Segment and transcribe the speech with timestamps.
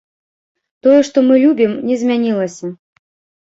[0.87, 2.75] Тое, што мы любім, не змянілася.